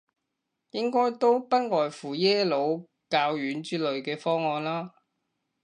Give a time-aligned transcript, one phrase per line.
[0.71, 4.95] 應該都不外乎耶魯、教院之類嘅方案啦